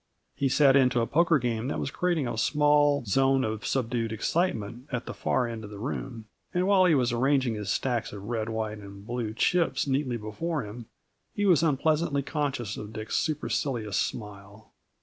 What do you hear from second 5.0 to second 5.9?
the far end of the